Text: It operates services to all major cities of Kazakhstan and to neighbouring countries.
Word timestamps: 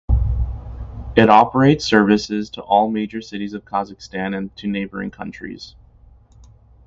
It 1.15 1.29
operates 1.29 1.85
services 1.85 2.49
to 2.49 2.61
all 2.63 2.89
major 2.89 3.21
cities 3.21 3.53
of 3.53 3.65
Kazakhstan 3.65 4.35
and 4.35 4.55
to 4.55 4.65
neighbouring 4.67 5.11
countries. 5.11 5.75